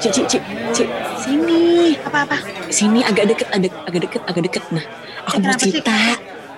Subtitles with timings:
[0.00, 2.36] Cik, cik, cik, cik, sini, Apa-apa?
[2.68, 4.62] sini agak deket, agak, agak deket, agak deket.
[4.70, 4.84] Nah,
[5.22, 5.70] aku Eh, mau sih?
[5.70, 5.96] cerita.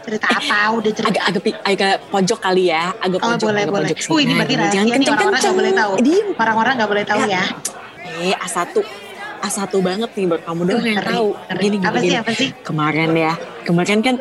[0.02, 0.58] Cerita apa?
[0.74, 1.08] Udah cerita.
[1.08, 3.88] Agak, agak, agak pojok kali ya, agak Oh pojok, boleh agak boleh.
[3.90, 5.92] pojok Oh ini berarti Jangan rahasia nih orang-orang nggak boleh tahu.
[5.98, 6.28] Diem.
[6.36, 7.44] Orang-orang nggak boleh tahu ya.
[8.22, 8.58] Eh, A1,
[9.42, 11.28] A1 banget nih baru kamu doang yang tahu.
[11.34, 11.58] ngeri.
[11.60, 12.48] Gini, gini, Apa sih apa sih?
[12.62, 13.32] Kemarin ya,
[13.62, 14.14] kemarin kan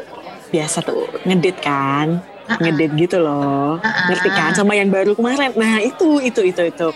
[0.49, 2.07] biasa tuh ngedit kan.
[2.51, 2.59] Uh-uh.
[2.59, 4.05] ngedit gitu loh Uh-uh.
[4.11, 6.87] ngerti kan sama yang baru kemarin nah itu itu itu itu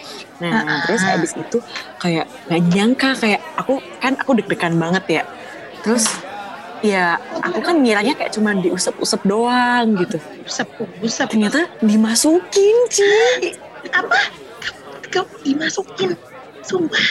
[0.44, 0.80] nah Uh-uh.
[0.86, 1.58] terus habis itu
[2.04, 5.24] kayak nggak nyangka kayak aku kan aku deg-degan banget ya
[5.82, 6.06] terus
[6.84, 10.68] ya aku kan ngiranya kayak cuma diusap-usap doang gitu busep.
[11.32, 13.10] ternyata dimasukin Ci
[13.94, 14.18] Apa?
[15.14, 16.18] Kamu dimasukin?
[16.66, 17.08] Sumpah.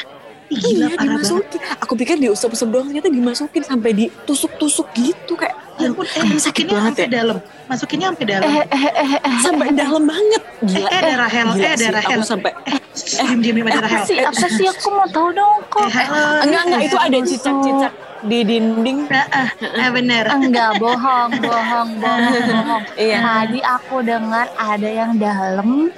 [0.50, 1.00] Gila iya banget.
[1.06, 5.53] dimasukin aku pikir diusap-usap doang ternyata dimasukin sampai ditusuk-tusuk gitu kayak Ya
[5.86, 7.36] ampun, eh, sakit masukinnya banget sampai ya dalam.
[7.64, 8.44] Masukinnya sampai dalam.
[8.46, 11.88] Eh, eh, eh, eh, sampai dalam banget Eh, gila eh, ada Rahel, Gila eh, ada
[11.92, 12.18] Rahel.
[12.18, 14.04] aku sampai Eh, diam diam diam ada apa Rahel.
[14.04, 14.66] sih, apa sih?
[14.66, 15.86] Aku mau tahu dong Eh, kok.
[15.88, 16.22] halo.
[16.42, 17.92] enggak enggak itu ada cicak-cicak
[18.24, 20.24] di dinding Ah, ah, ah, bener.
[20.26, 22.82] Enggak, bohong, bohong, bohong, bohong.
[22.96, 23.18] Iya.
[23.20, 25.92] Tadi aku dengar ada yang dalam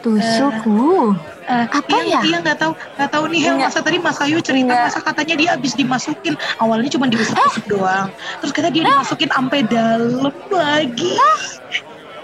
[0.00, 0.54] tusuk.
[0.62, 2.20] Uh, Eh, Apa iya, ya?
[2.24, 4.88] Iya nggak tahu nggak tahu nih Hel masa tadi Mas Ayu cerita Enggak.
[4.88, 8.08] masa katanya dia habis dimasukin awalnya cuma diusap-usap doang
[8.40, 11.12] terus katanya dia dimasukin sampai dalam lagi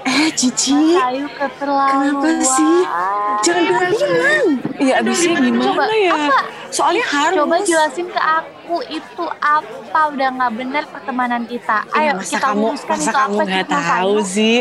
[0.01, 0.97] eh Cici.
[0.97, 2.77] Kenapa sih?
[3.45, 4.45] jangan bilang
[4.81, 5.65] iya Aduh, abisnya gimana?
[5.69, 6.39] Coba, ya apa?
[6.73, 11.85] soalnya harus Coba jelasin ke aku itu apa udah nggak benar pertemanan kita.
[11.93, 14.59] Ayo masa kita kamu luruskan masa itu kamu apa nggak tahu sih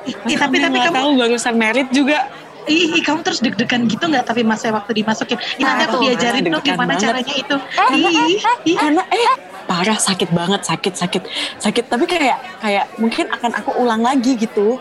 [0.00, 2.18] Masa ih, tapi kamu tapi kamu tahu barusan merit juga
[2.66, 4.24] ih, ih, kamu terus deg-degan gitu nggak?
[4.24, 5.38] Tapi masa waktu dimasukin.
[5.56, 7.02] Ih, nanti aku diajarin dong gimana banget.
[7.02, 7.56] caranya itu.
[7.56, 8.76] Eh, ih, ih.
[8.76, 11.22] karena eh parah sakit banget sakit sakit
[11.56, 11.84] sakit.
[11.86, 14.76] Tapi kayak kayak mungkin akan aku ulang lagi gitu.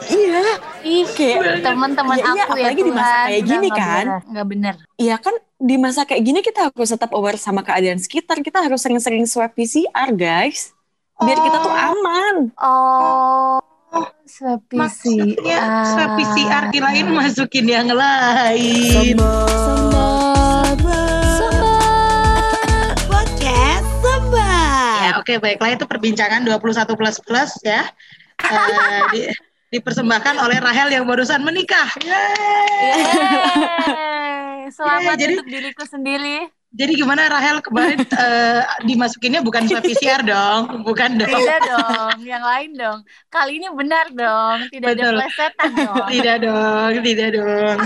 [0.00, 0.42] Iya.
[0.80, 4.04] Ih, Kayak- teman-teman Iya, iya, aku ya apalagi di masa kayak gini kan.
[4.24, 4.74] nggak bener.
[4.96, 8.38] Iya kan di masa kayak gini kita harus tetap aware sama keadaan sekitar.
[8.38, 10.72] Kita harus sering-sering swab PCR guys.
[11.18, 11.86] Biar kita tuh Oh.
[11.90, 12.36] aman.
[12.56, 13.58] Oh,
[14.28, 15.88] swab maksudnya PCR.
[15.88, 19.16] swab PCR kirain masukin yang lain
[23.08, 24.92] Podcast Sembah.
[25.00, 26.60] Ya, oke baiklah itu perbincangan 21
[26.92, 27.88] plus plus ya.
[28.38, 29.20] Eh, di,
[29.70, 31.88] dipersembahkan oleh Rahel yang barusan menikah.
[31.98, 33.00] Yeay.
[33.88, 36.57] Yeay, Selamat Yeay, jadi- untuk diriku sendiri.
[36.68, 41.32] Jadi gimana Rahel kemarin eh, dimasukinnya bukan swab PCR dong, bukan dong.
[41.32, 42.98] Tidak dong, yang lain dong.
[43.32, 45.16] Kali ini benar dong, tidak Betul.
[45.16, 46.06] ada plesetan dong.
[46.12, 47.78] Tidak dong, tidak dong.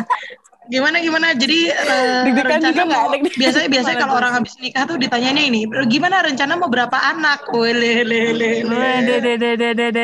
[0.70, 1.34] Gimana gimana?
[1.34, 1.74] Jadi
[2.22, 6.70] Deg-degan rencana mau biasanya biasanya kalau orang habis nikah tuh ditanyanya ini, gimana rencana mau
[6.70, 7.50] berapa anak?
[7.50, 10.02] Wele le le le.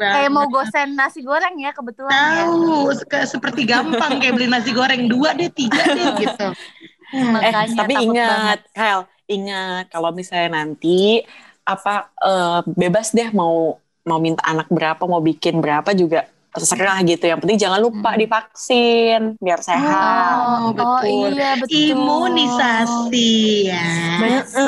[0.00, 2.48] Kayak mau gosen nasi goreng ya kebetulan ya.
[2.48, 6.48] Tahu, se- seperti gampang kayak beli nasi goreng dua deh, tiga deh gitu.
[7.08, 11.22] Eh Makanya tapi takut ingat Hel ingat kalau misalnya nanti
[11.62, 17.22] apa eh, bebas deh mau mau minta anak berapa mau bikin berapa juga terserah gitu
[17.22, 18.18] yang penting jangan lupa Hmm.
[18.18, 21.28] divaksin biar sehat Oh, Oh, betul.
[21.30, 21.92] iya betul.
[21.92, 23.34] Imunisasi
[23.66, 23.86] ya.
[24.16, 24.64] Betul.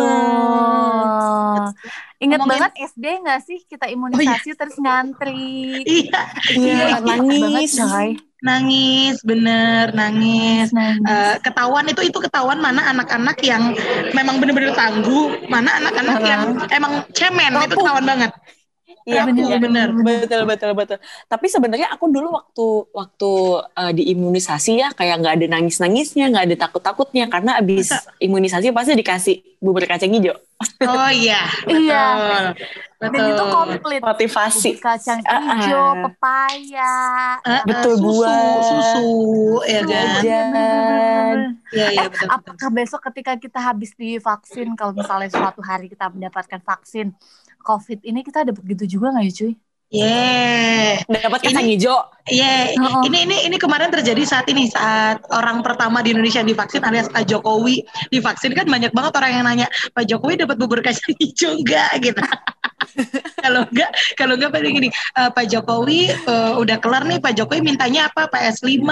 [2.18, 5.80] Ingat Ngomongin- banget SD nggak sih kita imunisasi terus ngantri.
[5.86, 6.20] Iya,
[6.58, 10.70] iya Ingat banget, nangis bener, nangis.
[10.70, 11.02] Nangis.
[11.06, 13.74] Eh, ketahuan itu itu ketahuan mana anak-anak yang
[14.14, 18.30] memang bener-bener tangguh, mana anak-anak yang emang cemen itu ketahuan banget.
[19.08, 19.88] Iya, Rapuh, iya, bener.
[20.04, 20.98] betul betul betul.
[21.24, 23.30] Tapi sebenarnya aku dulu waktu waktu
[23.72, 28.12] uh, diimunisasi ya kayak nggak ada nangis nangisnya, nggak ada takut takutnya karena abis Masa?
[28.20, 30.36] imunisasi pasti dikasih bubur kacang hijau.
[30.84, 31.88] Oh iya, betul.
[31.88, 32.04] Iya.
[32.98, 33.14] Betul.
[33.14, 34.00] Dan itu komplit.
[34.02, 34.70] Motivasi.
[34.76, 35.40] Kacang Ah, ah.
[35.56, 36.94] hijau, pepaya.
[37.40, 38.58] Eh, eh, Betul, susu, buah.
[38.60, 39.08] susu,
[39.64, 40.06] ya kan?
[40.18, 41.36] iya, bener-bener.
[41.70, 42.10] Iya, Eh, betul.
[42.10, 42.28] betul.
[42.28, 47.14] apakah besok ketika kita habis divaksin, kalau misalnya suatu hari kita mendapatkan vaksin
[47.68, 49.52] COVID ini, kita dapat gitu juga nggak ya cuy?
[49.88, 51.00] Yeah.
[51.08, 51.96] Dapat kacang Ini- hijau.
[52.28, 53.08] Iya, Oh.
[53.08, 57.08] ini ini ini kemarin terjadi saat ini saat orang pertama di Indonesia yang divaksin alias
[57.08, 57.80] Pak Jokowi
[58.12, 59.64] divaksin kan banyak banget orang yang nanya
[59.96, 62.20] Pak Jokowi dapat bubur kacang hijau enggak gitu.
[63.44, 67.64] kalau enggak kalau enggak paling gini "Eh, Pak Jokowi eh, udah kelar nih Pak Jokowi
[67.64, 68.84] mintanya apa PS5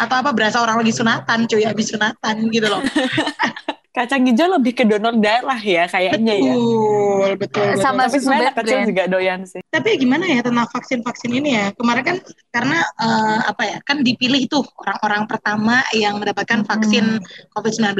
[0.00, 2.80] atau apa berasa orang lagi sunatan cuy habis sunatan gitu loh.
[3.98, 6.54] Kacang hijau lebih ke donor darah ya kayaknya ya.
[6.54, 7.82] Betul, betul, betul.
[7.82, 8.88] Sama Tapi susu sebenarnya kecil brand.
[8.94, 9.60] juga doyan sih.
[9.74, 11.66] Tapi gimana ya tentang vaksin-vaksin ini ya?
[11.74, 12.16] Kemarin kan
[12.54, 13.76] karena eh, apa ya?
[13.82, 17.18] Kan dipilih tuh orang-orang pertama yang mendapatkan vaksin
[17.58, 17.98] COVID-19.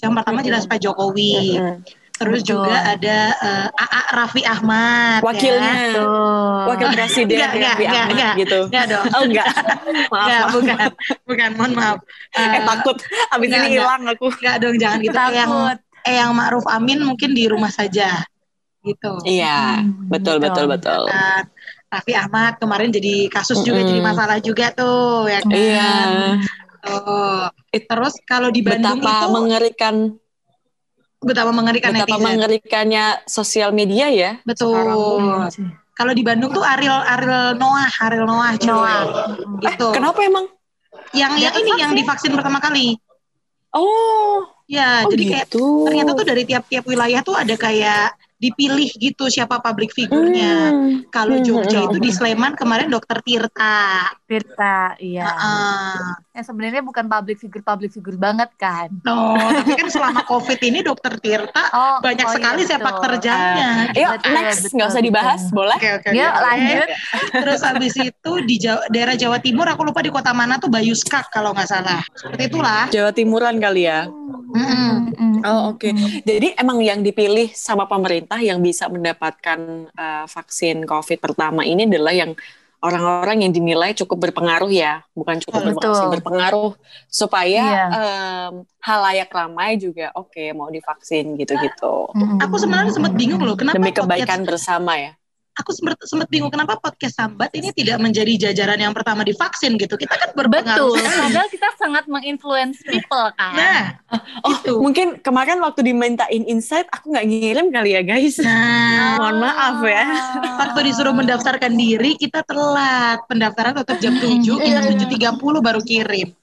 [0.00, 1.60] Yang pertama jelas Pak Jokowi.
[1.60, 2.03] Mm-mm.
[2.24, 2.56] Terus Betul.
[2.56, 5.20] juga ada eh, AA Raffi Ahmad.
[5.20, 5.72] Wakilnya.
[5.76, 5.92] Ya.
[5.92, 6.58] Tuh.
[6.66, 8.34] Wakil presiden Enggak, Raffi enggak, Ahmad enggak.
[8.40, 8.58] gitu.
[8.64, 9.04] Enggak dong.
[9.06, 9.46] Oh enggak.
[10.12, 10.50] maaf, Enggak, maaf.
[10.50, 10.76] bukan.
[11.22, 11.96] Bukan, mohon maaf.
[12.30, 12.96] Eh Eh, takut
[13.30, 14.26] abis enggak, ini hilang aku.
[14.32, 15.12] enggak dong, jangan gitu.
[15.12, 15.78] Kayak yang Takut.
[16.04, 18.24] eh yang Ma'ruf Amin mungkin di rumah saja.
[18.80, 19.12] Gitu.
[19.24, 21.04] Iya, Hmm, betul betul betul.
[21.04, 21.44] Nah,
[21.86, 23.90] Raffi Ahmad kemarin jadi kasus juga Mm-mm.
[23.90, 25.52] jadi masalah juga tuh ya kan.
[25.52, 25.90] Iya.
[27.70, 29.94] It- Terus kalau di Bandung Betapa itu mengerikan,
[31.24, 32.26] betapa mengerikan betapa netizen.
[32.28, 34.30] mengerikannya sosial media ya.
[34.44, 35.48] Betul.
[35.94, 38.52] Kalau di Bandung tuh Ariel Ariel Noah, Ariel Noah.
[38.62, 39.02] Noah.
[39.62, 39.88] Gitu.
[39.94, 40.46] Kenapa emang?
[41.14, 42.00] Yang yang kan ini yang vaksin.
[42.02, 42.98] divaksin pertama kali.
[43.74, 45.84] Oh, Ya, oh jadi kayak gitu.
[45.84, 50.52] ternyata tuh dari tiap-tiap wilayah tuh ada kayak dipilih gitu siapa public figurnya.
[50.68, 51.08] Hmm.
[51.08, 54.12] Kalau Hmm, Jogja hmm, itu di Sleman kemarin Dokter Tirta.
[54.24, 55.24] Tirta, iya.
[55.24, 55.98] Heeh.
[56.34, 58.90] Yang sebenarnya bukan public figure public figure banget kan.
[59.00, 63.04] No, tapi kan selama COVID ini Dokter Tirta Oh, banyak oh iya, sekali sepak betul.
[63.08, 63.70] terjangnya.
[63.92, 65.08] Yuk Betul, next, betul, nggak usah betul.
[65.08, 65.76] dibahas, boleh?
[65.76, 66.08] Oke oke.
[66.10, 66.42] Yuk oke.
[66.42, 66.86] lanjut.
[67.42, 70.92] Terus habis itu di Jawa- daerah Jawa Timur aku lupa di kota mana tuh Bayu
[70.92, 72.02] Skak kalau nggak salah.
[72.12, 72.86] Seperti itulah.
[72.90, 74.06] Jawa Timuran kali ya.
[74.54, 74.94] Mm-mm.
[75.12, 75.88] Mm, Oh oke.
[75.90, 76.22] mm.
[76.22, 79.58] Jadi emang yang dipilih sama pemerintah yang bisa mendapatkan
[79.90, 82.32] eh, vaksin COVID pertama ini adalah yang
[82.78, 85.72] orang-orang yang dinilai cukup berpengaruh ya, bukan cukup Betul.
[85.72, 86.70] berpengaruh, berpengaruh
[87.08, 87.84] supaya Iya.
[87.88, 92.12] em, halayak ramai juga oke mau divaksin gitu-gitu.
[92.12, 95.16] Mm, Aku sebenarnya sempat bingung loh kenapa Demi podcast- kebaikan bersama ya.
[95.54, 99.94] Aku sempat sempat bingung kenapa podcast Sambat ini tidak menjadi jajaran yang pertama divaksin gitu.
[99.94, 100.90] Kita kan berpengaruh.
[100.90, 101.22] Betul, sekali.
[101.24, 103.54] padahal kita sangat menginfluence people kan.
[103.54, 103.84] Nah,
[104.42, 104.76] Oh Gitu.
[104.76, 108.36] mungkin kemarin waktu dimintain insight aku nggak ngirim kali ya guys.
[108.38, 110.04] nah, Mohon maaf ya.
[110.58, 113.22] waktu disuruh mendaftarkan diri kita telat.
[113.24, 114.90] Pendaftaran tetap jam 7, kita Iya.
[115.32, 116.34] 7.30 baru kirim.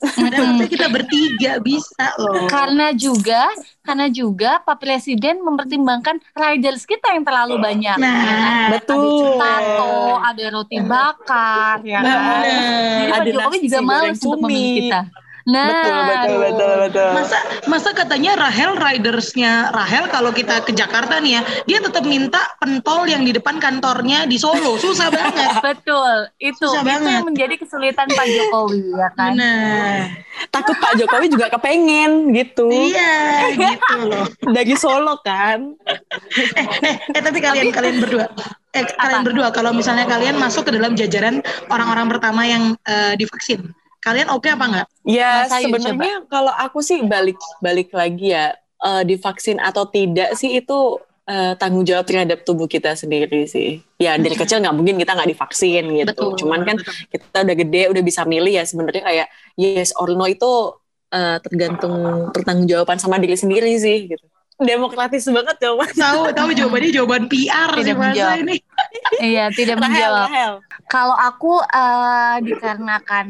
[0.00, 2.48] Padahal kita bertiga bisa loh.
[2.48, 3.52] Karena juga,
[3.84, 8.00] karena juga Pak Presiden mempertimbangkan riders kita yang terlalu banyak.
[8.00, 8.68] Nah, ya kan?
[8.80, 9.36] Betul.
[9.36, 12.08] Ada tato, ada roti bakar, ya kan?
[12.08, 13.04] Bener.
[13.04, 15.00] Jadi Pak Ada Jokowi juga males untuk memilih kita.
[15.48, 17.10] Nah, betul betul betul betul.
[17.16, 22.40] Masa masa katanya Rahel ridersnya Rahel kalau kita ke Jakarta nih ya, dia tetap minta
[22.60, 24.76] pentol yang di depan kantornya di Solo.
[24.76, 25.64] Susah banget.
[25.64, 27.12] Betul, itu Susah itu banget.
[27.16, 29.32] yang menjadi kesulitan Pak Jokowi ya kan.
[29.32, 29.96] Benar.
[30.52, 32.68] Takut Pak Jokowi juga kepengen gitu.
[32.68, 33.14] Iya,
[33.56, 34.26] gitu loh.
[34.56, 35.72] Dari Solo kan.
[36.36, 38.28] Eh, eh, eh tapi kalian kalian berdua
[38.70, 41.42] eh kalian berdua kalau misalnya kalian masuk ke dalam jajaran
[41.74, 44.86] orang-orang pertama yang eh, divaksin, kalian oke apa enggak?
[45.04, 50.98] Ya sebenarnya kalau aku sih balik balik lagi ya eh, divaksin atau tidak sih itu
[51.28, 53.84] eh, tanggung jawab terhadap tubuh kita sendiri sih.
[54.00, 56.10] Ya dari kecil nggak mungkin kita nggak divaksin gitu.
[56.10, 56.32] Betul.
[56.40, 56.76] Cuman kan
[57.12, 59.26] kita udah gede udah bisa milih ya sebenarnya kayak
[59.60, 60.74] yes or no itu
[61.12, 64.26] eh, tergantung pertanggungjawaban sama diri sendiri sih gitu.
[64.60, 65.88] Demokratis banget jawaban.
[65.96, 68.42] Tahu tahu jawabannya jawaban PR sih Tidak masa menjawab.
[68.44, 68.56] ini.
[69.20, 70.26] Iya, tidak Rahel, menjawab.
[70.26, 70.52] Rahel.
[70.90, 73.26] Kalau aku eh, dikarenakan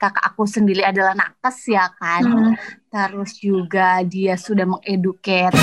[0.00, 2.22] kakak aku sendiri adalah nakes ya kan.
[2.26, 2.52] Hmm.
[2.90, 5.54] Terus juga dia sudah mengeduket.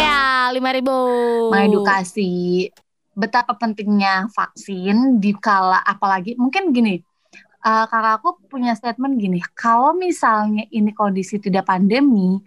[0.00, 0.96] Ya, lima ribu.
[1.52, 2.68] mengedukasi
[3.18, 7.02] betapa pentingnya vaksin di kala apalagi mungkin gini
[7.66, 12.38] eh, kakak aku punya statement gini kalau misalnya ini kondisi tidak pandemi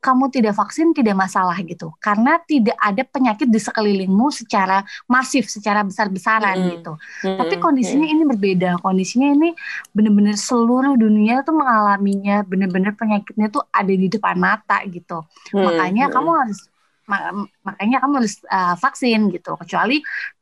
[0.00, 1.92] kamu tidak vaksin tidak masalah gitu.
[2.00, 6.70] Karena tidak ada penyakit di sekelilingmu secara masif secara besar-besaran Mm-mm.
[6.80, 6.92] gitu.
[7.20, 8.80] Hmm, tapi kondisinya ini berbeda.
[8.80, 9.52] Kondisinya ini
[9.92, 15.22] benar-benar seluruh dunia tuh mengalaminya benar-benar penyakitnya tuh ada di depan mata gitu.
[15.52, 16.14] Hmm, makanya hmm.
[16.16, 16.60] kamu harus
[17.04, 19.52] ma- makanya kamu harus uh, vaksin gitu.
[19.60, 20.00] Kecuali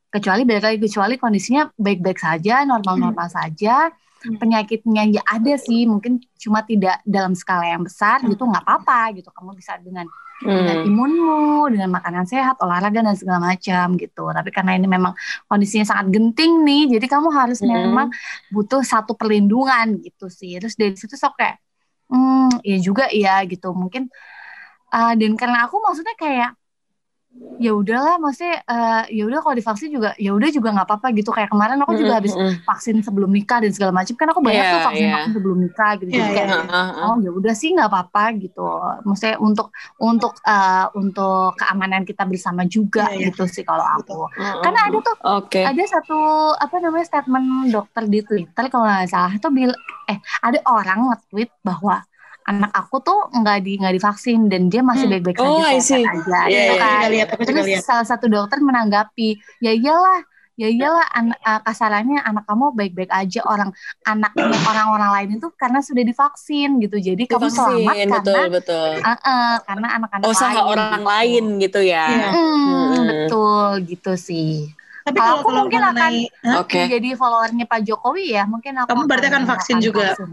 [0.08, 4.34] kecuali balik lagi kecuali kondisinya baik-baik saja normal-normal saja Hmm.
[4.34, 9.30] penyakitnya ya ada sih mungkin cuma tidak dalam skala yang besar gitu nggak apa-apa gitu
[9.30, 10.90] kamu bisa dengan dengan Hmm.
[10.90, 15.14] imunmu dengan makanan sehat olahraga dan segala macam gitu tapi karena ini memang
[15.46, 17.70] kondisinya sangat genting nih jadi kamu harus Hmm.
[17.70, 18.10] memang
[18.50, 21.58] butuh satu perlindungan gitu sih terus dari situ sok kayak
[22.10, 24.10] hmm ya juga iya gitu mungkin
[24.90, 26.50] uh, dan karena aku maksudnya kayak
[27.58, 31.30] ya udahlah maksudnya uh, ya udah kalau divaksin juga ya udah juga nggak apa-apa gitu
[31.34, 32.30] kayak kemarin aku juga habis
[32.62, 35.14] vaksin sebelum nikah dan segala macam kan aku banyak Iya, tuh vaksin iya.
[35.18, 36.58] vaksin sebelum nikah gitu Iya, jadi kayak iya.
[36.62, 36.70] hmm.
[36.70, 37.06] Ah, ah, ah.
[37.10, 38.66] oh ya udah sih nggak apa-apa gitu
[39.02, 39.68] maksudnya untuk
[39.98, 43.26] untuk uh, untuk keamanan kita bersama juga Iya, iya.
[43.34, 45.60] gitu sih kalau aku karena ada tuh Oke.
[45.66, 46.18] ada satu
[46.54, 49.74] apa namanya statement dokter di Twitter kalau nggak salah itu bil
[50.06, 52.06] eh ada orang nge-tweet bahwa
[52.48, 55.12] anak aku tuh nggak di nggak divaksin dan dia masih Hmm.
[55.12, 56.80] baik-baik Oh, saja sehat aja Iya, gitu iya.
[56.80, 57.82] kan Juga lihat, aku juga terus lihat.
[57.84, 59.28] salah satu dokter menanggapi
[59.60, 60.18] ya iyalah
[60.58, 63.70] ya iyalah an uh, kasarannya anak kamu baik-baik aja orang
[64.02, 68.90] anaknya orang-orang lain itu karena sudah divaksin gitu jadi kamu Divaksin, selamat karena betul betul.
[68.98, 71.10] uh, uh, karena anak-anak Usaha lain orang gitu.
[71.12, 72.06] lain gitu ya.
[72.10, 72.28] Iya.
[72.34, 73.06] Mm, Hmm.
[73.06, 74.50] betul gitu sih
[75.06, 76.56] Tapi Kalau kalau aku kalau mungkin mengenai Hah?
[76.60, 76.80] Oke.
[76.90, 80.12] jadi followernya Pak Jokowi ya mungkin aku Kamu berarti akan vaksin juga?
[80.12, 80.28] Vaksin,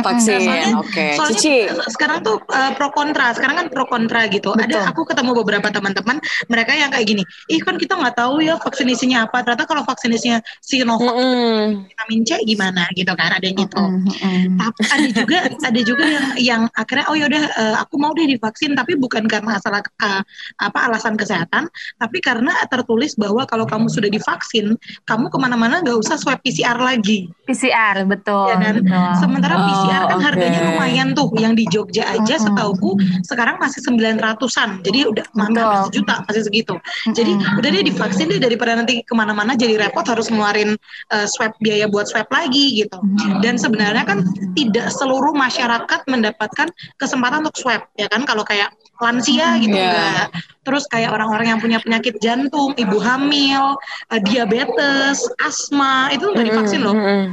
[0.00, 1.06] Soalnya- oke.
[1.18, 1.56] Soalnya Cici,
[1.92, 4.56] sekarang tuh uh, pro kontra, sekarang kan pro kontra gitu.
[4.56, 4.64] Betul.
[4.72, 6.16] Ada aku ketemu beberapa teman-teman
[6.48, 9.44] mereka yang kayak gini, ih kan kita nggak tahu ya vaksinasinya apa.
[9.44, 11.86] Ternyata kalau vaksinasinya Sinovac Mm-mm.
[11.88, 13.76] vitamin C gimana gitu kan, ada yang gitu.
[13.78, 14.56] Mm-mm.
[14.56, 18.72] Tapi ada juga ada juga yang yang akhirnya oh yaudah uh, aku mau deh divaksin
[18.72, 20.22] tapi bukan karena asal uh,
[20.58, 21.68] apa alasan kesehatan,
[22.00, 26.78] tapi karena tertulis bahwa kalau kamu sudah divaksin, kamu ke mana-mana nggak usah swab PCR
[26.80, 27.28] lagi.
[27.44, 28.74] PCR betul Ya kan?
[28.80, 29.08] betul.
[29.20, 30.68] Sementara Oh, PCR kan harganya oke.
[30.74, 32.46] lumayan tuh, yang di Jogja aja Mm-mm.
[32.46, 32.90] setauku
[33.26, 36.74] sekarang masih 900-an, jadi udah hampir sejuta masih segitu.
[37.10, 37.58] Jadi Mm-mm.
[37.58, 40.78] udah deh divaksin deh daripada nanti ke mana-mana jadi repot harus ngeluarin
[41.10, 42.98] uh, swab biaya buat swab lagi gitu.
[43.42, 44.22] Dan sebenarnya kan
[44.54, 48.70] tidak seluruh masyarakat mendapatkan kesempatan untuk swab ya kan kalau kayak
[49.02, 49.88] lansia gitu Iya.
[49.90, 50.26] enggak.
[50.62, 53.74] Terus kayak orang-orang yang punya penyakit jantung, ibu hamil,
[54.14, 56.94] uh, diabetes, asma itu nggak divaksin loh.
[56.94, 57.24] Mm-mm.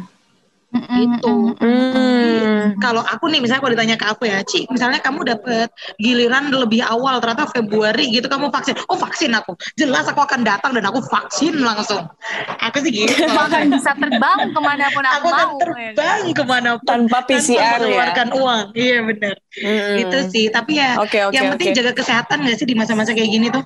[0.69, 1.35] Gitu.
[1.57, 2.77] Mm.
[2.77, 6.85] Kalau aku nih misalnya kalau ditanya ke aku ya, Ci, misalnya kamu dapat giliran lebih
[6.85, 8.77] awal ternyata Februari gitu kamu vaksin.
[8.85, 9.57] Oh, vaksin aku.
[9.73, 12.05] Jelas aku akan datang dan aku vaksin langsung.
[12.61, 13.17] Aku sih gitu.
[13.37, 15.61] bahkan bisa terbang ke mana pun aku, aku akan mau ya.
[15.65, 17.69] terbang ke mana pun Tanpa PCR ya.
[17.81, 18.65] mengeluarkan uang.
[18.77, 19.35] Iya benar.
[19.57, 19.95] Mm-mm.
[20.05, 20.45] Itu sih.
[20.53, 21.77] Tapi ya Oke oke yang penting oke.
[21.81, 23.65] jaga kesehatan gak sih di masa-masa kayak gini tuh?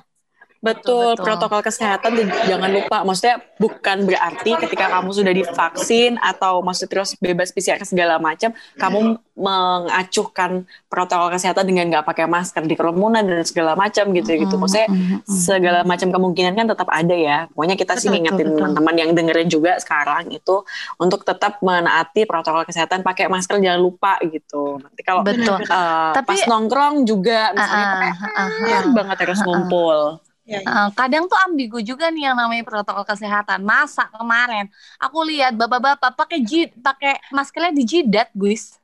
[0.64, 2.10] Betul, Betul, protokol kesehatan
[2.48, 3.04] jangan lupa.
[3.04, 9.20] Maksudnya bukan berarti ketika kamu sudah divaksin atau maksud terus bebas PCR segala macam, kamu
[9.34, 14.56] mengacuhkan protokol kesehatan dengan nggak pakai masker di kerumunan dan segala macam gitu gitu.
[14.56, 14.88] Maksudnya
[15.28, 17.44] segala macam kemungkinan kan tetap ada ya.
[17.52, 18.58] Pokoknya kita sih Betul, ngingetin betul, betul.
[18.64, 20.64] teman-teman yang dengerin juga sekarang itu
[20.96, 24.80] untuk tetap menaati protokol kesehatan, pakai masker jangan lupa gitu.
[24.80, 28.92] Nanti kalau betul eh, Tapi- pas nongkrong juga misalnya Ah, pakai ah, ah, kan ah.
[28.96, 29.98] banget harus ngumpul.
[30.44, 30.68] Ya, ya.
[30.68, 33.64] Eh, kadang tuh ambigu juga nih yang namanya protokol kesehatan.
[33.64, 34.68] Masa kemarin
[35.00, 38.76] aku lihat bapak-bapak pakai jid, pakai maskernya di jidat, guys.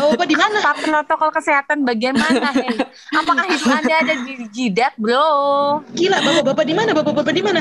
[0.00, 0.60] Oh, apa di mana?
[0.60, 2.52] Apa protokol kesehatan bagaimana?
[2.56, 2.76] hei?
[3.16, 5.80] Apakah itu Anda ada di jidat, bro?
[5.96, 6.90] Gila, bapak-bapak di mana?
[6.92, 7.60] Bapak-bapak di mana?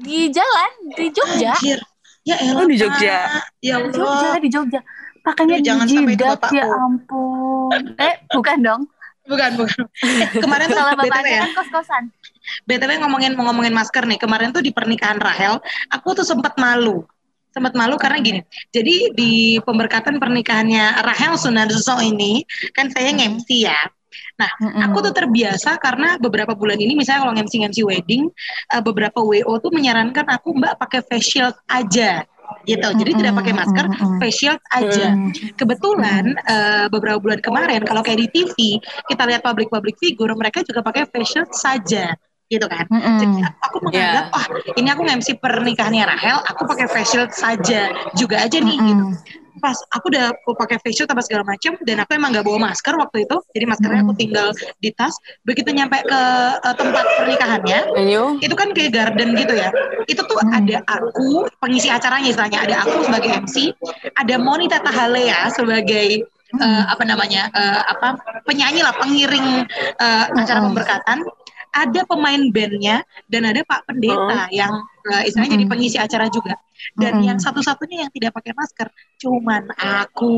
[0.00, 1.52] Di jalan di Jogja.
[1.56, 1.80] Anjir.
[2.24, 2.64] Ya elah.
[2.64, 3.16] Oh, di Jogja.
[3.60, 4.40] Ya Di Jogja, Allah.
[4.40, 4.80] di Jogja.
[5.22, 7.80] Pakainya di jangan sampai itu jidat, ya ampun.
[7.94, 8.82] Eh, bukan dong.
[9.22, 9.86] Bukan, bukan.
[10.02, 11.42] Eh, kemarin tuh Kalau BTW ya.
[11.46, 12.02] kan kos-kosan.
[12.66, 14.18] BTW ngomongin mau ngomongin masker nih.
[14.18, 15.62] Kemarin tuh di pernikahan Rahel,
[15.94, 17.06] aku tuh sempat malu.
[17.52, 18.40] Sempat malu karena gini.
[18.72, 23.78] Jadi di pemberkatan pernikahannya Rahel Sunarso ini kan saya nge-MC ya.
[24.90, 28.26] Aku tuh terbiasa karena beberapa bulan ini misalnya kalau nge-MC nge-MC wedding,
[28.74, 32.26] eh, beberapa WO tuh menyarankan aku Mbak pakai face shield aja
[32.62, 32.88] gitu.
[32.94, 33.86] Jadi tidak pakai masker,
[34.18, 35.06] face shield aja.
[35.54, 38.56] Kebetulan eh, beberapa bulan kemarin kalau kayak di TV
[39.06, 42.14] kita lihat public-public figure mereka juga pakai face shield saja
[42.46, 42.84] gitu kan.
[42.84, 44.36] Jadi aku menganggap Iya.
[44.36, 44.46] ah
[44.76, 47.80] ini aku nge-MC pernikahannya Rahel, aku pakai face shield saja
[48.12, 49.04] juga aja nih gitu.
[49.60, 52.94] Pas aku udah pakai face shield apa segala macam dan aku emang nggak bawa masker
[52.96, 54.48] waktu itu, jadi maskernya aku tinggal
[54.80, 55.12] di tas.
[55.44, 56.22] Begitu nyampe ke
[56.62, 57.80] eh, tempat pernikahannya,
[58.40, 59.68] itu kan kayak garden gitu ya.
[60.08, 63.76] Itu tuh ada aku pengisi acaranya istilahnya, ada aku sebagai MC,
[64.16, 66.24] ada Monita Tahalea sebagai
[66.56, 68.16] eh, apa namanya eh, apa
[68.48, 69.68] penyanyi lah pengiring
[70.00, 71.18] eh, acara pemberkatan.
[71.72, 73.00] Ada pemain bandnya
[73.32, 76.54] dan ada Pak Pendeta yang eh, istilahnya jadi pengisi acara juga.
[76.98, 78.90] Dan yang satu-satunya yang tidak pakai masker
[79.22, 80.34] cuman aku.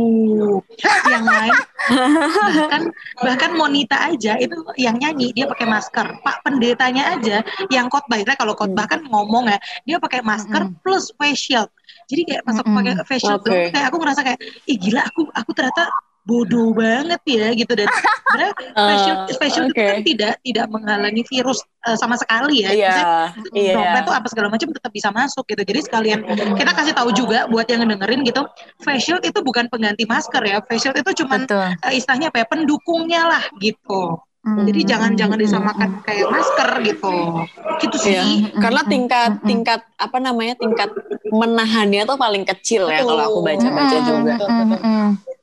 [1.08, 1.56] Yang lain
[2.56, 2.82] bahkan
[3.20, 6.20] bahkan Monita aja itu yang nyanyi dia pakai masker.
[6.20, 7.40] Pak pendetanya aja
[7.72, 11.70] yang khotbah itu kalau khotbah kan ngomong ya dia pakai masker plus face shield.
[12.04, 13.48] Jadi kayak pas aku pakai face shield Oke.
[13.48, 15.88] doang, kayak aku ngerasa kayak ih gila aku aku ternyata
[16.24, 18.52] bodoh banget ya gitu dan sebenarnya
[19.04, 22.70] shield, face shield itu kan tidak tidak menghalangi virus eh, sama sekali ya.
[22.72, 23.06] Iya, Maksudnya,
[23.52, 23.72] iya.
[23.76, 25.62] droplet tuh apa segala macam tetap bisa masuk gitu.
[25.62, 26.20] Jadi sekalian
[26.56, 28.42] kita kasih tahu juga buat yang dengerin gitu,
[28.80, 30.64] face shield itu bukan pengganti masker ya.
[30.64, 31.68] Face shield itu cuman Betul.
[31.84, 34.18] eh, istilahnya apa ya pendukungnya lah gitu.
[34.44, 37.14] Jadi jangan jangan disamakan kayak masker gitu.
[37.80, 38.12] Gitu sih.
[38.12, 40.92] Iya, karena tingkat tingkat apa namanya tingkat
[41.32, 44.34] menahannya tuh paling kecil ya kalau aku baca-baca juga.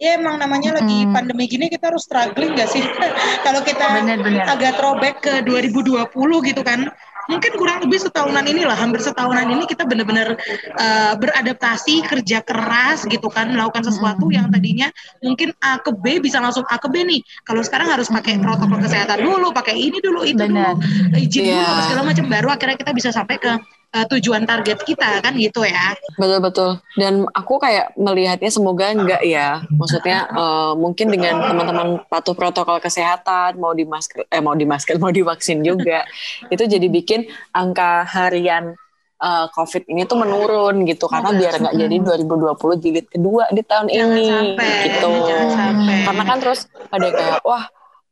[0.02, 2.82] Ya emang namanya lagi pandemi gini kita harus struggling gak sih?
[3.46, 4.50] Kalau kita Bener-bener.
[4.50, 6.10] agak throwback ke 2020
[6.50, 6.90] gitu kan.
[7.32, 10.36] Mungkin kurang lebih setahunan inilah, hampir setahunan ini kita benar-benar
[10.76, 14.92] eh, beradaptasi, kerja keras gitu kan, melakukan sesuatu yang tadinya
[15.24, 17.24] mungkin A ke B bisa langsung A ke B nih.
[17.48, 20.76] Kalau sekarang harus pakai protokol kesehatan dulu, pakai ini dulu, itu Benar.
[20.76, 21.82] dulu, izin dulu Iya.
[21.88, 23.52] segala macam baru akhirnya kita bisa sampai ke
[23.92, 25.96] uh, tujuan target kita kan gitu ya.
[26.16, 26.72] Betul betul.
[26.96, 29.64] Dan aku kayak melihatnya semoga enggak ya.
[29.72, 34.98] Maksudnya uh, mungkin dengan teman-teman patuh protokol kesehatan mau di masker eh mau di masker
[34.98, 36.04] mau divaksin juga
[36.54, 38.76] itu jadi bikin angka harian
[39.22, 43.88] uh, COVID ini tuh menurun gitu karena biar nggak jadi 2020 jilid kedua di tahun
[43.88, 45.12] Jangan ini sampai, gitu.
[45.28, 45.98] jangan sampai.
[46.08, 47.64] Karena kan terus pada kayak wah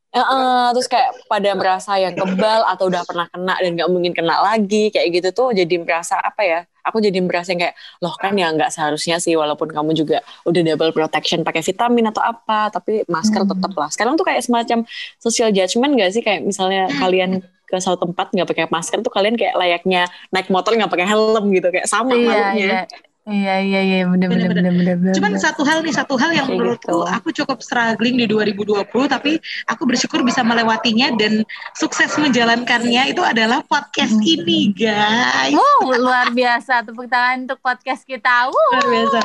[0.10, 4.12] eh, eh, terus kayak pada merasa yang kebal atau udah pernah kena dan nggak mungkin
[4.12, 6.60] kena lagi kayak gitu tuh jadi merasa apa ya?
[6.82, 10.62] Aku jadi merasa yang kayak loh kan ya nggak seharusnya sih walaupun kamu juga udah
[10.66, 13.52] double protection pakai vitamin atau apa tapi masker Hmm.
[13.54, 13.90] tetap lah.
[13.94, 14.82] Sekarang tuh kayak semacam
[15.22, 17.40] social judgment gak sih kayak misalnya kalian
[17.70, 21.54] ke suatu tempat nggak pakai masker tuh kalian kayak layaknya naik motor nggak pakai helm
[21.54, 22.50] gitu kayak sama Iya, malunya.
[22.58, 22.82] iya.
[23.30, 24.54] Iya, iya, iya, bener, bener, Bener-bener.
[24.58, 25.14] bener, bener, bener.
[25.14, 27.06] Cuman satu hal nih, satu hal yang Kayak menurutku gitu.
[27.06, 29.38] aku cukup struggling di 2020, tapi
[29.70, 31.46] aku bersyukur bisa melewatinya dan
[31.78, 34.26] sukses menjalankannya itu adalah podcast Hmm.
[34.26, 35.54] ini, guys.
[35.54, 36.82] Wow, luar biasa.
[36.82, 38.50] Tepuk tangan untuk podcast kita.
[38.50, 38.58] Wuh.
[38.74, 39.20] Luar biasa,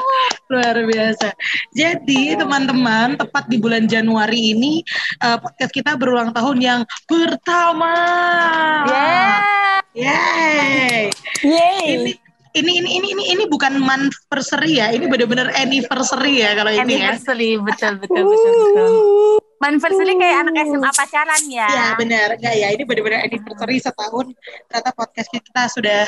[0.52, 1.28] luar biasa.
[1.73, 4.84] Jadi teman-teman, tepat di bulan Januari ini
[5.18, 7.94] eh, podcast kita berulang tahun yang pertama.
[8.84, 9.40] Yeah.
[9.94, 11.14] Yeay.
[11.40, 11.87] Yeay.
[11.94, 12.12] Ini
[12.54, 17.11] ini ini ini ini ini bukan anniversary ya, ini benar-benar anniversary ya kalau ini ya.
[17.11, 18.92] Anniversary, betul, betul, betul, betul.
[19.64, 21.66] Anniversary kayak anak SMA pacaran ya.
[21.66, 24.26] Ya benar, enggak ya ini benar-benar anniversary setahun
[24.70, 26.00] ternyata podcast kita sudah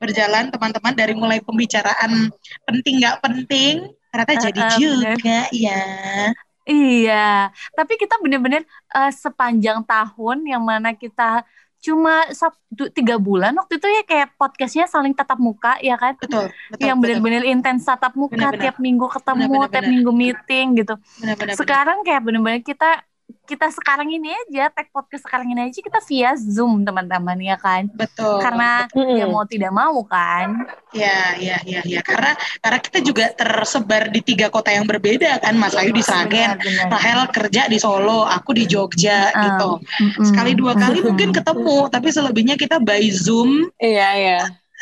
[0.00, 2.32] berjalan teman-teman dari mulai pembicaraan
[2.64, 5.82] penting nggak penting ternyata Uh, jadi uh, juga ya.
[6.70, 8.62] Iya, tapi kita bener-bener
[8.94, 11.42] eh, sepanjang tahun yang mana kita
[11.80, 16.52] cuma satu tiga bulan waktu itu ya kayak podcastnya saling tatap muka ya kan Betul,
[16.68, 16.84] betul.
[16.84, 17.16] yang betul.
[17.18, 18.60] bener-bener intens tatap muka Bener-bener.
[18.60, 19.88] tiap minggu ketemu tiap bener.
[19.88, 20.94] minggu meeting gitu
[21.24, 21.54] Benar-benar.
[21.56, 23.00] sekarang kayak bener-bener kita
[23.46, 27.86] kita sekarang ini aja tag podcast sekarang ini aja kita via zoom teman-teman ya kan
[27.92, 28.38] betul.
[28.42, 29.16] karena Mm-mm.
[29.18, 32.02] ya mau tidak mau kan Ya, ya, ya, ya.
[32.02, 36.58] Karena karena kita juga tersebar di tiga kota yang berbeda kan, Mas Ayu di Sragen.
[36.90, 39.70] Rahel kerja di Solo, aku di Jogja Ah, gitu.
[40.26, 43.70] Sekali dua kali mungkin ketemu, tapi selebihnya kita by Zoom.
[43.78, 44.40] Iya iya.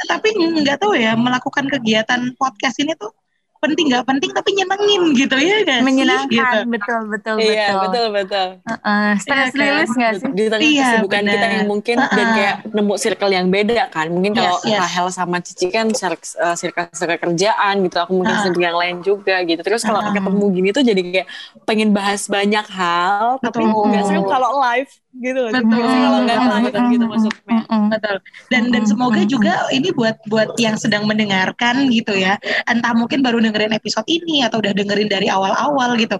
[0.08, 3.12] Tapi nggak tahu ya melakukan kegiatan podcast ini tuh
[3.58, 5.80] penting nggak penting tapi nyenengin gitu ya sih?
[5.82, 6.70] menyenangkan Gitu.
[6.70, 8.48] betul betul Iya betul betul betul.
[8.64, 9.60] Heeh, stress Iya kan?
[9.60, 11.50] release nggak sih Di tengah Iya, kesibukan kita benar.
[11.52, 12.34] yang mungkin dan Uh-uh.
[12.34, 14.06] kayak nemu circle yang beda kan.
[14.08, 14.78] Mungkin kalau Yes, yes.
[14.80, 17.96] Rahel sama Cici kan uh, circle circle kerjaan gitu.
[17.98, 18.44] Aku mungkin Uh-uh.
[18.44, 19.60] circle yang lain juga gitu.
[19.60, 20.14] Terus kalau Uh-uh.
[20.14, 21.28] ketemu gini tuh jadi kayak
[21.64, 23.88] pengen bahas banyak hal, tapi Betul.
[23.90, 24.90] nggak seru kalau live
[25.22, 25.40] gitu.
[25.48, 25.52] loh.
[25.52, 25.82] Betul.
[25.84, 27.60] Kalau nggak kan gitu maksudnya.
[27.92, 28.16] Betul.
[28.48, 32.40] Dan dan semoga juga ini buat buat yang sedang mendengarkan gitu ya.
[32.66, 36.16] Entah mungkin baru dengerin episode ini atau udah dengerin dari awal-awal gitu.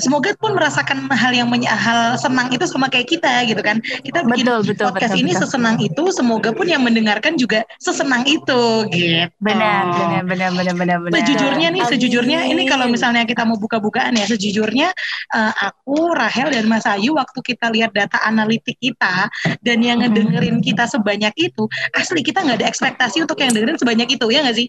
[0.00, 3.80] Semoga pun merasakan hal yang hal senang itu sama kayak kita gitu kan.
[3.82, 5.42] Kita bikin betul betul podcast betul, ini betul.
[5.46, 9.30] sesenang itu, semoga pun yang mendengarkan juga sesenang itu gitu.
[9.38, 11.92] benar benar benar benar benar benar Sejujurnya nih, Amin.
[11.92, 14.88] sejujurnya ini kalau misalnya kita mau buka-bukaan ya, sejujurnya
[15.34, 19.26] eh, aku, Rahel dan Mas Ayu waktu kita lihat data analitik kita
[19.58, 24.08] dan yang ngedengerin kita sebanyak itu, asli kita nggak ada ekspektasi untuk yang dengerin sebanyak
[24.14, 24.68] itu ya nggak sih?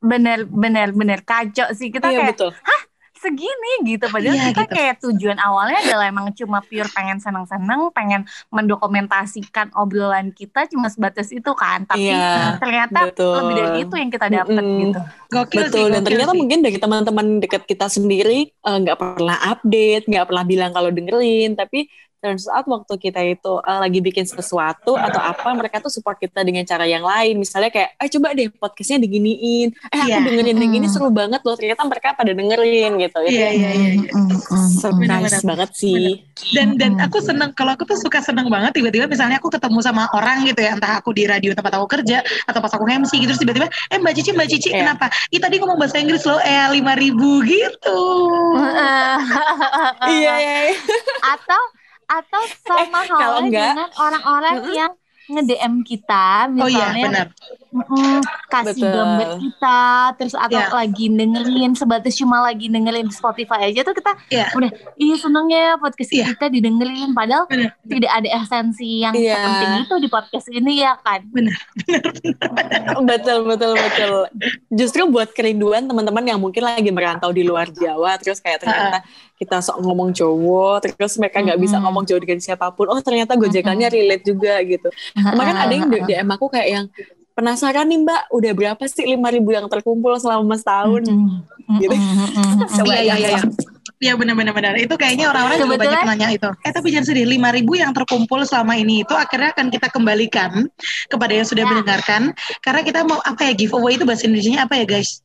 [0.00, 2.50] benar benar benar kacau sih kita Iya kayak betul.
[3.20, 4.72] segini gitu padahal Iya, kita gitu.
[4.72, 11.28] kayak tujuan awalnya adalah emang cuma pure pengen senang-senang pengen mendokumentasikan obrolan kita cuma sebatas
[11.28, 13.36] itu kan tapi Iya, ternyata betul.
[13.36, 14.80] lebih dari itu yang kita dapat Mm-mm.
[14.80, 16.38] gitu Gokil sih, Betul, dan gokil ternyata sih.
[16.40, 21.54] mungkin dari teman-teman dekat kita sendiri eh, nggak pernah update, nggak pernah bilang kalau dengerin,
[21.54, 21.86] tapi
[22.20, 26.44] turns out waktu kita itu eh, lagi bikin sesuatu atau apa, mereka tuh support kita
[26.44, 27.36] dengan cara yang lain.
[27.36, 30.16] Misalnya kayak, eh coba deh podcastnya diginiin, eh aku Iya.
[30.20, 30.92] dengerin yang gini Mm.
[30.92, 33.18] seru banget loh, ternyata mereka pada dengerin gitu.
[33.20, 33.88] Itu Iya, iya, iya.
[33.96, 34.10] iya.
[34.76, 36.20] surprise banget sih.
[36.52, 37.06] Dan dan Mm-mm.
[37.08, 40.60] aku seneng kalau aku tuh suka seneng banget tiba-tiba misalnya aku ketemu sama orang gitu
[40.60, 43.68] ya entah aku di radio tempat aku kerja atau pas aku MC gitu terus tiba-tiba
[43.68, 44.78] eh Mbak Cici Mbak Cici Iya.
[44.82, 45.06] kenapa?
[45.28, 48.00] Ih tadi ngomong bahasa Inggris loh eh lima ribu gitu.
[50.10, 50.74] Iya, iya, iya.
[51.22, 51.60] atau
[52.10, 54.92] atau sama Eh, kalau halnya dengan orang-orang yang
[55.32, 57.26] nge-DM kita Oh iya misalnya benar.
[57.70, 58.90] mm-mm, kasih Betul.
[58.92, 59.80] gambar kita
[60.14, 60.74] terus atau Iya.
[60.74, 64.46] lagi dengerin sebatas cuma lagi dengerin di Spotify aja tuh kita Iya.
[64.52, 66.24] udah iya seneng ya podcast Iya.
[66.30, 67.70] kita didengerin padahal Benar.
[67.84, 69.38] tidak ada esensi yang Iya.
[69.38, 71.22] penting itu di podcast ini ya kan
[73.02, 74.12] betul betul betul
[74.70, 79.00] justru buat kerinduan teman-teman yang mungkin lagi merantau di luar Jawa terus kayak ternyata
[79.36, 81.84] kita sok ngomong cowok terus mereka nggak bisa Mm-mm.
[81.88, 84.88] ngomong jauh dengan siapa pun oh ternyata gojekannya relate juga gitu
[85.22, 86.86] kemarin ada yang DM aku kayak yang
[87.30, 91.78] penasaran nih mbak udah berapa sih lima ribu yang terkumpul selama setahun Mm-mm.
[91.78, 91.94] gitu.
[91.94, 92.26] Mm-mm.
[92.26, 92.68] Mm-mm.
[92.76, 93.42] Coba Iya, iya, iya.
[94.00, 94.72] Iya benar-benar benar.
[94.80, 96.48] Itu kayaknya orang-orang juga banyak nanya itu.
[96.64, 100.50] Eh tapi jangan sedih, 5000 yang terkumpul selama ini itu akhirnya akan kita kembalikan
[101.04, 101.68] kepada yang sudah Ya.
[101.68, 102.32] mendengarkan
[102.64, 105.20] karena kita mau apa ya giveaway itu bahasa Indonesianya apa ya guys?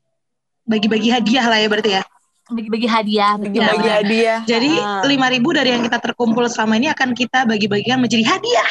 [0.67, 2.03] Bagi-bagi hadiah lah ya berarti ya.
[2.45, 3.31] Bagi-bagi hadiah.
[3.39, 3.63] betul.
[3.63, 4.39] Bagi hadiah.
[4.43, 5.07] Jadi Ah.
[5.07, 8.67] 5000 dari yang kita terkumpul selama ini akan kita bagi-bagikan menjadi hadiah.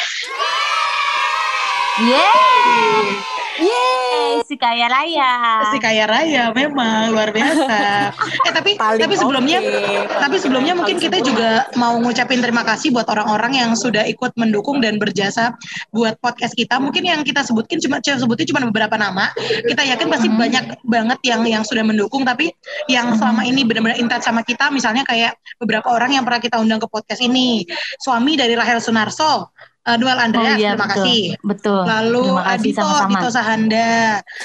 [1.95, 3.07] Yeay.
[3.55, 5.63] Yeay, si kaya raya.
[5.71, 8.11] Si kaya raya memang luar biasa.
[8.19, 10.11] eh tapi Paling tapi sebelumnya oke.
[10.19, 14.83] tapi sebelumnya mungkin kita juga mau ngucapin terima kasih buat orang-orang yang sudah ikut mendukung
[14.83, 15.55] dan berjasa
[15.95, 16.83] buat podcast kita.
[16.83, 19.31] Mungkin yang kita sebutkin cuma sebutin cuma beberapa nama.
[19.63, 20.35] Kita yakin pasti Mhm.
[20.35, 22.51] banyak banget yang yang sudah mendukung tapi
[22.91, 26.83] yang selama ini benar-benar intens sama kita misalnya kayak beberapa orang yang pernah kita undang
[26.83, 27.63] ke podcast ini.
[28.03, 29.55] Suami dari Rahel Sunarso,
[29.85, 30.95] uh, Duel Andreas, oh iya terima betul.
[30.97, 31.23] kasih.
[31.41, 31.83] Betul.
[31.85, 33.11] Lalu Terima kasih Adito, sama-sama.
[33.11, 33.93] Dito Sahanda,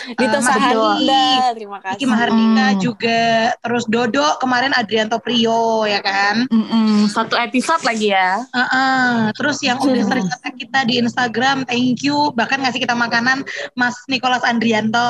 [0.10, 1.96] Dito eh, Mas Sahanda, terima kasih.
[1.96, 2.38] Kiki Mahardika
[2.70, 2.80] Hmm.
[2.80, 3.22] juga,
[3.60, 6.46] terus Dodo kemarin Adrianto Prio ya kan.
[6.48, 8.44] Mm-mm, Satu episode lagi ya.
[8.50, 9.32] Heeh.
[9.34, 12.32] Terus yang udah sering kita di Instagram, thank you.
[12.32, 15.08] Bahkan ngasih kita makanan Mas Nicholas Andrianto.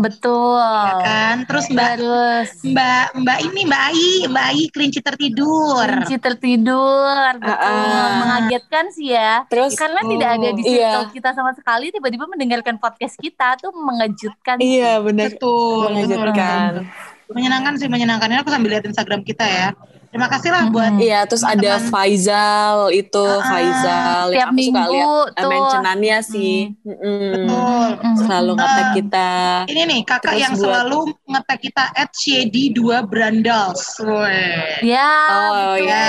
[0.00, 0.60] Betul.
[0.60, 1.34] Ya kan?
[1.44, 5.86] Terus Mbak Terus Mbak Mbak ini Mbak Ai, Mbak Ai kelinci tertidur.
[5.86, 7.64] kunci tertidur, betul.
[7.64, 8.10] Ah, ah.
[8.20, 9.44] Mengagetkan sih ya.
[9.48, 10.90] Terus Karena tidak ada di Iya.
[10.94, 14.56] circle kita sama sekali, tiba-tiba mendengarkan podcast kita tuh mengejutkan.
[14.58, 16.84] iya benar Betul, mengejutkan.
[17.26, 18.28] Menyenangkan sih, menyenangkan.
[18.28, 19.68] Ini aku sambil lihat Instagram kita ya.
[20.06, 21.00] Terima kasih lah buat Mhm.
[21.02, 21.90] Iya, terus ada Teman-teman.
[21.90, 25.50] Faizal itu Ah, Faizal Tiap yang aku suka minggu lihat tuh.
[25.50, 26.56] mentionannya sih.
[26.78, 27.30] Mm-mm.
[27.34, 27.88] betul.
[27.90, 28.14] Mm-mm.
[28.22, 28.58] Selalu Ah.
[28.60, 29.30] ngetek kita.
[29.66, 33.82] Ini nih kakak Terus yang buat- selalu ngetek kita at Shady 2 Brandals.
[33.98, 34.86] Weh.
[34.86, 35.76] Ya, Oh betul.
[35.82, 36.06] iya,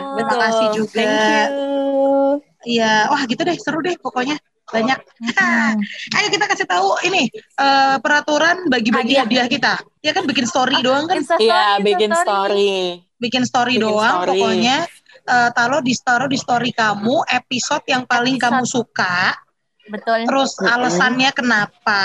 [0.00, 0.38] Terima betul.
[0.40, 0.96] kasih juga.
[0.96, 1.85] Thank you.
[2.66, 4.34] Iya, wah gitu deh, seru deh pokoknya.
[4.66, 4.98] Banyak.
[4.98, 5.72] Mm-mm.
[6.18, 9.78] Ayo kita kasih tahu ini eh, peraturan bagi-bagi hadiah kita.
[10.02, 11.22] Ya kan bikin story doang kan?
[11.22, 12.74] Story, Iya, bikin story.
[13.16, 14.30] Bikin story Bikin doang story.
[14.34, 14.76] pokoknya.
[15.24, 18.50] eh, taruh di taruh di story kamu episode yang paling Episode.
[18.52, 19.16] kamu suka.
[19.86, 20.26] Betul.
[20.26, 22.02] Terus alasannya kenapa?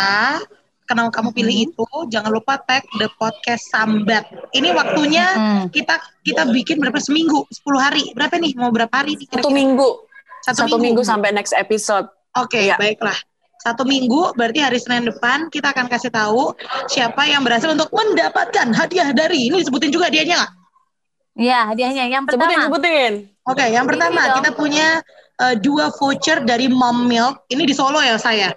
[0.84, 1.86] Kenapa kamu pilih itu?
[2.08, 4.26] Jangan lupa tag the podcast Sambat.
[4.52, 5.64] Ini waktunya Mm.
[5.72, 7.48] kita kita bikin berapa seminggu?
[7.48, 8.04] 10 hari.
[8.12, 8.54] Berapa nih?
[8.54, 10.11] Mau berapa hari nih Satu minggu.
[10.42, 12.10] Satu, Satu minggu sampai next episode.
[12.34, 12.76] Oke, Iya.
[12.76, 13.16] baiklah.
[13.62, 16.58] Satu minggu berarti hari Senin depan kita akan kasih tahu
[16.90, 20.52] siapa yang berhasil untuk mendapatkan hadiah dari ini disebutin juga hadiahnya nggak?
[21.38, 22.66] Iya, hadiahnya yang Sebutin, pertama.
[22.68, 23.14] sebutin.
[23.46, 24.36] Oke, yang Ini pertama dong.
[24.42, 24.88] kita punya
[25.42, 27.46] eh, dua voucher dari Mom Milk.
[27.50, 28.50] Ini di Solo ya saya.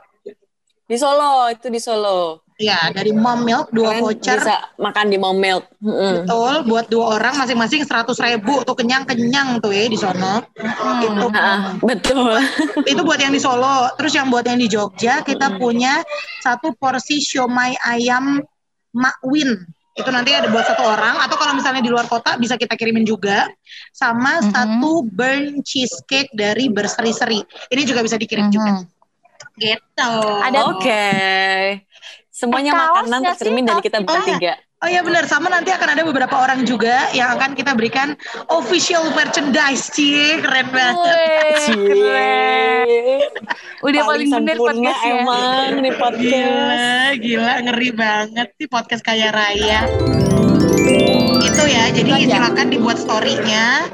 [0.85, 2.43] Di Solo, itu di Solo.
[2.55, 4.38] Ya, dari Mom Milk dua Kalian voucher.
[4.38, 5.67] bisa makan di Mom Milk.
[5.83, 6.23] Mm-mm.
[6.23, 10.38] Betul, buat dua orang masing-masing seratus ribu tuh kenyang-kenyang tuh ya di sono.
[11.03, 11.27] Gitu.
[11.35, 12.38] Ah, betul.
[12.90, 13.90] Itu buat yang di Solo.
[13.99, 15.99] Terus yang buat yang di Jogja kita punya
[16.40, 18.38] satu porsi siomay ayam
[18.95, 19.59] Makwin.
[19.93, 23.03] Itu nanti ada buat satu orang atau kalau misalnya di luar kota bisa kita kirimin
[23.03, 23.51] juga
[23.90, 24.51] sama Mhm.
[24.51, 27.43] satu burn cheesecake dari berseri-seri.
[27.67, 28.55] Ini juga bisa dikirim Mhm.
[28.55, 28.73] juga.
[29.55, 30.11] Gitu.
[30.43, 31.07] Ada- Oke.
[32.35, 34.59] Semuanya Eh, makanan tercermin dari kita bertiga.
[34.83, 38.18] Oh iya benar, sama nanti akan ada beberapa orang juga yang akan kita berikan
[38.51, 41.62] official merchandise, Cie, keren banget.
[41.62, 43.23] Cie.
[43.87, 45.14] Udah paling, bener sempurna podcastnya.
[45.14, 46.27] emang nih podcast.
[46.27, 49.87] Gila, gila, ngeri banget sih podcast kaya raya.
[51.38, 52.44] Itu ya, jadi aja.
[52.44, 53.88] silakan dibuat story-nya,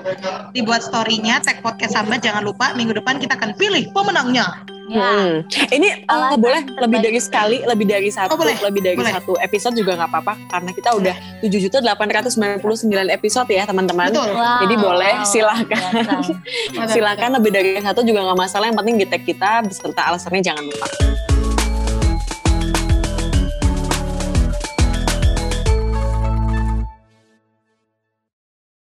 [0.56, 2.24] dibuat story-nya, tag podcast sambat.
[2.24, 4.79] Jangan lupa minggu depan kita akan pilih pemenangnya.
[4.90, 5.06] Ya.
[5.06, 5.46] Hmm.
[5.70, 6.82] Ini Alasan boleh terbaik.
[6.82, 8.58] lebih dari sekali, lebih dari satu, Oh, boleh.
[8.58, 9.14] lebih dari Boleh.
[9.14, 12.66] satu episode juga nggak apa-apa karena kita udah 7.899
[13.08, 14.10] episode ya teman-teman.
[14.10, 15.14] Wow, Jadi boleh.
[15.22, 16.90] Betul.
[16.90, 18.66] Silakan lebih dari satu juga nggak masalah.
[18.66, 20.86] Yang penting di tag kita beserta alasannya jangan lupa.